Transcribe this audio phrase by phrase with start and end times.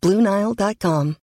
[0.00, 1.14] BlueNile.com.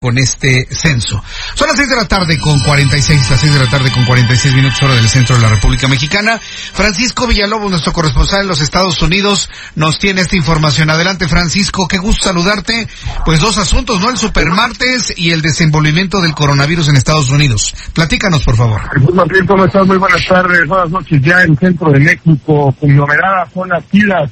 [0.00, 1.22] Con este censo.
[1.54, 4.52] Son las 6 de la tarde con 46, las 6 de la tarde con 46
[4.52, 6.40] minutos hora del centro de la República Mexicana.
[6.40, 10.90] Francisco Villalobos, nuestro corresponsal en los Estados Unidos, nos tiene esta información.
[10.90, 12.88] Adelante, Francisco, qué gusto saludarte.
[13.24, 14.10] Pues dos asuntos, ¿no?
[14.10, 17.72] El supermartes y el desenvolvimiento del coronavirus en Estados Unidos.
[17.94, 18.80] Platícanos, por favor.
[19.14, 19.86] Martín, ¿cómo estás?
[19.86, 21.22] Muy buenas tardes, buenas noches.
[21.22, 24.28] Ya en el centro de México, conglomeradas son las filas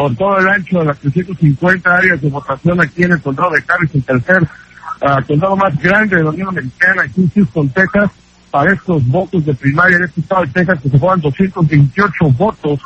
[0.00, 3.62] por todo el ancho de las 350 áreas de votación aquí en el condado de
[3.68, 8.10] Harris, el tercer uh, condado más grande de la Unión Americana, aquí en Houston, Texas,
[8.50, 12.80] para estos votos de primaria en este estado de Texas, que se fueron 228 votos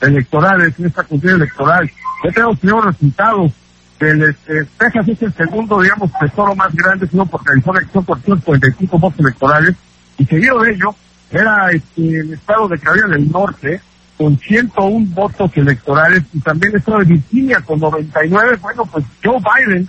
[0.00, 1.90] electorales en esta cuestión electoral.
[2.22, 3.52] Ya tenemos primeros resultados.
[3.98, 8.20] El, este, Texas es el segundo, digamos, tesoro más grande, sino porque Arizona son por
[8.20, 9.74] 45 votos electorales.
[10.18, 10.94] Y seguido de ello,
[11.32, 13.80] era este, el estado de Carolina del Norte,
[14.20, 18.58] con 101 votos electorales y también el estado de Virginia con 99.
[18.60, 19.88] Bueno, pues Joe Biden,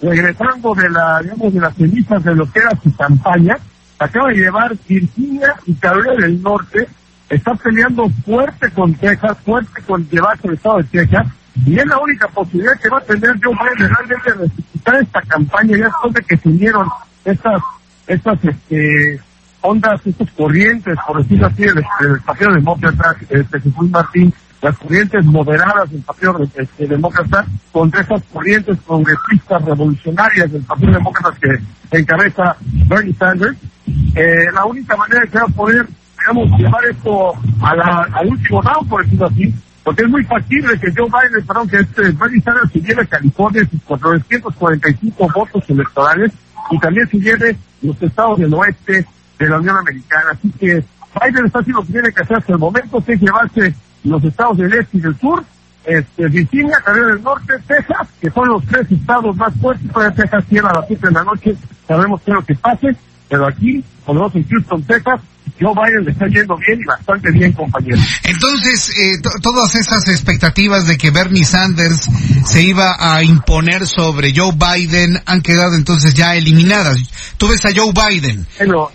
[0.00, 3.58] regresando de la, digamos, de las cenizas de lo que era su campaña,
[3.98, 6.86] acaba de llevar Virginia y Carolina del Norte,
[7.28, 11.26] está peleando fuerte con Texas, fuerte con llevarse el estado de Texas,
[11.66, 15.22] y es la única posibilidad que va a tener Joe Biden realmente de resucitar esta
[15.22, 16.88] campaña ya después de que se unieron
[17.24, 17.60] estas,
[18.06, 19.20] estas, este,
[19.62, 25.24] ondas, estas corrientes, por decirlo así, del, del Partido Demócrata, este, Jesús Martín, las corrientes
[25.24, 32.56] moderadas del Partido este, Demócrata contra esas corrientes progresistas revolucionarias del Partido Demócrata que encabeza
[32.88, 33.56] Bernie Sanders.
[34.14, 35.86] Eh, la única manera que va a poder,
[36.18, 40.78] digamos, llevar esto a la, al último round, por decirlo así, porque es muy factible
[40.78, 45.64] que Joe Biden, perdón, que este Bernie Sanders se lleve a California sus 445 votos
[45.68, 46.32] electorales
[46.70, 49.04] y también se lleve los estados del oeste
[49.44, 50.30] de la Unión Americana.
[50.32, 53.20] Así que Biden está haciendo lo que tiene que hacer hasta el momento, que es
[53.20, 55.44] llevarse los estados del este y del sur,
[55.84, 60.44] este, Virginia, Carolina del Norte, Texas, que son los tres estados más fuertes, para Texas
[60.48, 62.88] cierra a las 7 de la noche, sabemos qué es lo que pase,
[63.28, 65.20] pero aquí, por lo menos en Houston, Texas,
[65.60, 67.98] Joe Biden le está yendo bien y bastante bien, compañero.
[68.24, 72.08] Entonces, eh, todas esas expectativas de que Bernie Sanders
[72.46, 76.96] se iba a imponer sobre Joe Biden han quedado entonces ya eliminadas.
[77.36, 78.46] Tú ves a Joe Biden.
[78.58, 78.90] Bueno,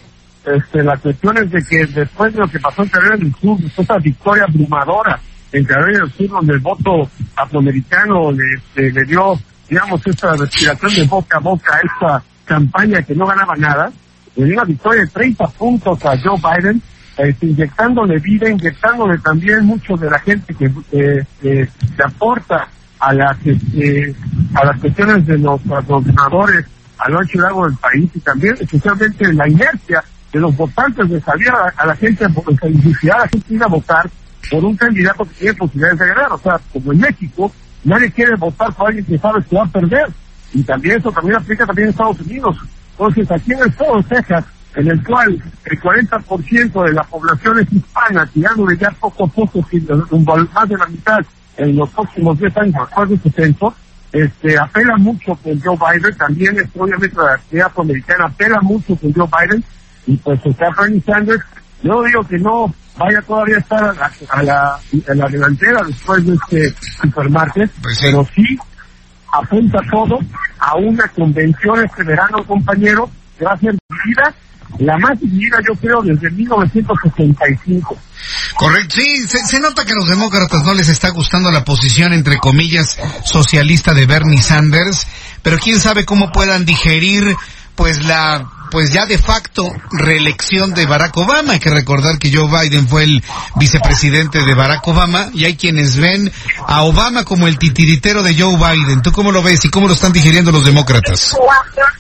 [0.55, 3.57] este, la cuestión es de que después de lo que pasó en Carolina del Sur,
[3.59, 5.19] después de esa victoria abrumadora
[5.51, 9.37] en Carolina del Sur, donde el voto afroamericano le, este, le dio,
[9.69, 13.91] digamos, esa respiración de boca a boca a esta campaña que no ganaba nada,
[14.35, 16.81] le dio una victoria de 30 puntos a Joe Biden,
[17.17, 22.67] este, inyectándole vida, inyectándole también mucho de la gente que, eh, que, que aporta
[22.99, 24.15] a las, este,
[24.53, 26.65] a las cuestiones de los gobernadores
[26.97, 31.09] a lo ancho y largo del país y también especialmente la inercia de los votantes
[31.09, 34.09] de salir a, a la gente, a a la gente ir a votar
[34.49, 36.31] por un candidato que tiene posibilidades de ganar.
[36.33, 37.51] O sea, como en México,
[37.83, 40.07] nadie quiere votar por alguien que sabe que va a perder.
[40.53, 42.57] Y también eso también aplica también en Estados Unidos.
[42.91, 44.45] Entonces, aquí en el estado de Texas,
[44.75, 49.59] en el cual el 40% de la población es hispana, tirándole ya poco a poco,
[49.61, 51.19] más de la mitad
[51.57, 53.75] en los próximos 10 años después de este censo,
[54.11, 59.13] este, apela mucho con Joe Biden, también es, obviamente la actividad afroamericana apela mucho con
[59.13, 59.63] Joe Biden,
[60.07, 61.43] y pues está Bernie Sanders,
[61.83, 65.81] yo digo que no vaya todavía a estar a la, a la, a la delantera
[65.85, 68.05] después de este supermarket, Pues sí.
[68.05, 68.43] pero sí
[69.31, 70.17] apunta todo
[70.59, 74.33] a una convención este verano, compañero, que va a ser dividida,
[74.79, 77.97] la más dividida yo creo desde 1965.
[78.55, 82.13] Correcto, sí, se, se nota que a los demócratas no les está gustando la posición,
[82.13, 85.05] entre comillas, socialista de Bernie Sanders,
[85.43, 87.35] pero quién sabe cómo puedan digerir,
[87.77, 91.53] pues la, pues ya de facto, reelección de Barack Obama.
[91.53, 93.23] Hay que recordar que Joe Biden fue el
[93.55, 96.29] vicepresidente de Barack Obama y hay quienes ven
[96.65, 99.01] a Obama como el titiritero de Joe Biden.
[99.01, 101.37] ¿Tú cómo lo ves y cómo lo están digiriendo los demócratas?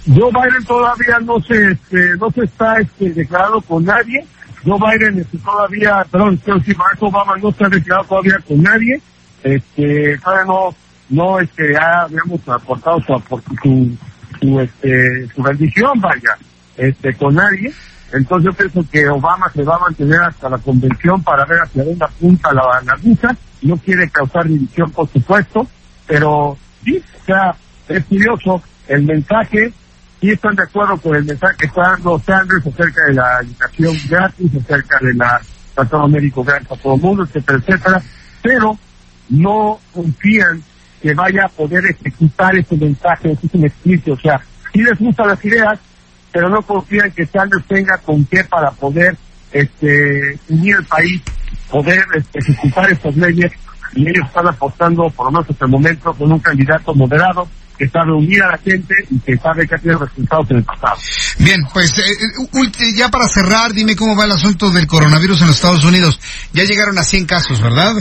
[0.07, 4.25] Joe Biden todavía no se, este, no se está este, declarado con nadie.
[4.65, 8.99] Joe Biden este, todavía, perdón, Barack Obama no se ha declarado todavía con nadie.
[9.43, 10.75] Este, todavía no,
[11.09, 13.97] no, este, ha, digamos, aportado su, su,
[14.39, 16.37] su, este, su bendición, vaya,
[16.77, 17.73] este, con nadie.
[18.13, 21.83] Entonces yo pienso que Obama se va a mantener hasta la convención para ver hacia
[21.83, 23.35] dónde apunta la, aguja.
[23.61, 25.67] No quiere causar división, por supuesto,
[26.05, 27.55] pero sí, o
[27.89, 29.73] es curioso, el mensaje,
[30.21, 33.95] sí están de acuerdo con el mensaje que está dando Sanders acerca de la educación
[34.09, 35.41] gratis, acerca de la
[35.75, 38.01] tratado médico gratis a todo el mundo, etcétera, etcétera,
[38.41, 38.77] pero
[39.29, 40.63] no confían
[41.01, 44.39] que vaya a poder ejecutar ese mensaje, ese es un explícito, o sea,
[44.73, 45.79] sí les gustan las ideas,
[46.31, 49.15] pero no confían que Sanders tenga con qué para poder
[49.51, 51.21] este unir el país,
[51.69, 53.51] poder este, ejecutar estas leyes,
[53.93, 57.47] y ellos están apostando, por lo menos hasta el momento, con un candidato moderado,
[57.77, 60.63] que sabe unir a la gente y que sabe que ha tenido resultados en el
[60.63, 60.97] pasado.
[61.37, 65.47] Bien, pues eh, eh, ya para cerrar, dime cómo va el asunto del coronavirus en
[65.47, 66.19] los Estados Unidos.
[66.53, 67.95] Ya llegaron a 100 casos, ¿verdad?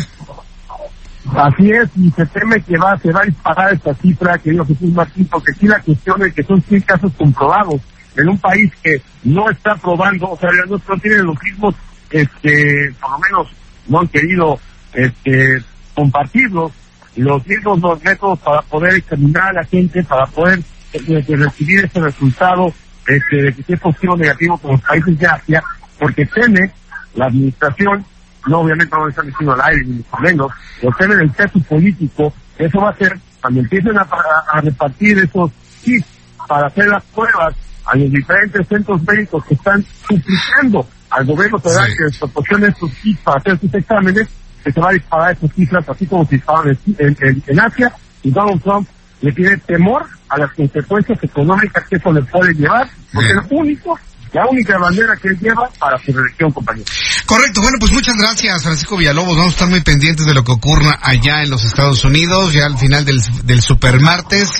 [1.34, 4.92] Así es, y se teme que va, se va a disparar esta cifra, querido Jesús
[4.92, 7.80] Martín, porque aquí la cuestión es que son 100 casos comprobados
[8.16, 11.74] en un país que no está probando, o sea, no, tienen los mismos,
[12.10, 13.48] este, por lo menos
[13.88, 14.58] no han querido
[14.92, 15.62] este,
[15.94, 16.72] compartirlos,
[17.16, 20.60] los mismos los métodos para poder examinar a la gente, para poder
[20.92, 22.72] eh, recibir ese resultado
[23.06, 25.62] este, de que sea positivo negativo con los países de Asia,
[25.98, 26.70] porque teme
[27.14, 28.04] la administración
[28.46, 30.52] no obviamente no lo están diciendo al aire, ni menos,
[30.82, 35.50] lo tienen el peso político, eso va a ser, cuando empiecen a, repartir esos
[35.82, 36.06] kits
[36.48, 37.54] para hacer las pruebas
[37.84, 42.90] a los diferentes centros médicos que están suplicando al gobierno federal que les proporcione estos
[43.02, 44.28] kits para hacer sus exámenes,
[44.64, 47.16] que se va a disparar esas cifras así como se dispararon en,
[47.46, 47.92] en, Asia,
[48.22, 48.88] y Donald Trump
[49.20, 53.58] le tiene temor a las consecuencias económicas que eso le puede llevar, porque es lo
[53.58, 53.98] único
[54.32, 56.86] la única bandera que él lleva para su reelección, compañero.
[57.26, 59.36] Correcto, bueno, pues muchas gracias, Francisco Villalobos.
[59.36, 62.66] Vamos a estar muy pendientes de lo que ocurra allá en los Estados Unidos, ya
[62.66, 64.50] al final del, del supermartes.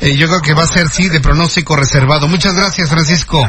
[0.00, 2.28] Eh, yo creo que va a ser, sí, de pronóstico reservado.
[2.28, 3.48] Muchas gracias, Francisco.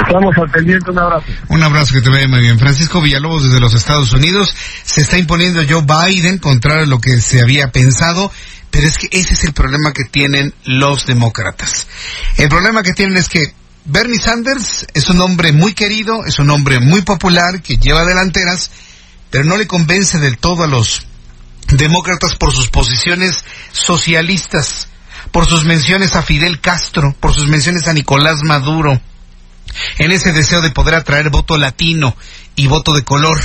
[0.00, 1.26] Estamos al pendiente, un abrazo.
[1.48, 2.58] Un abrazo que te vaya muy bien.
[2.58, 4.54] Francisco Villalobos desde los Estados Unidos.
[4.82, 8.32] Se está imponiendo Joe Biden, contrario a lo que se había pensado.
[8.70, 11.86] Pero es que ese es el problema que tienen los demócratas.
[12.36, 13.52] El problema que tienen es que
[13.84, 18.70] Bernie Sanders es un hombre muy querido, es un hombre muy popular que lleva delanteras,
[19.30, 21.06] pero no le convence del todo a los
[21.68, 24.88] demócratas por sus posiciones socialistas,
[25.32, 29.00] por sus menciones a Fidel Castro, por sus menciones a Nicolás Maduro,
[29.98, 32.16] en ese deseo de poder atraer voto latino
[32.56, 33.40] y voto de color.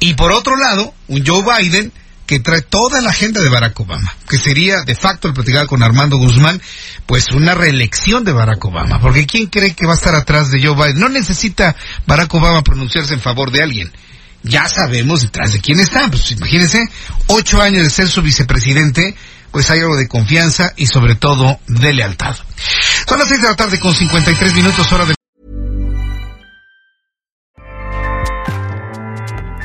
[0.00, 1.92] Y por otro lado, un Joe Biden
[2.32, 5.82] que trae toda la agenda de Barack Obama, que sería de facto el platicar con
[5.82, 6.62] Armando Guzmán,
[7.04, 10.64] pues una reelección de Barack Obama, porque ¿quién cree que va a estar atrás de
[10.64, 10.98] Joe Biden?
[10.98, 11.76] No necesita
[12.06, 13.92] Barack Obama pronunciarse en favor de alguien.
[14.42, 16.08] Ya sabemos detrás de quién está.
[16.08, 16.82] Pues imagínense,
[17.26, 19.14] ocho años de ser su vicepresidente,
[19.50, 22.34] pues hay algo de confianza y sobre todo de lealtad.
[23.06, 25.14] Son las seis de la tarde con 53 minutos hora de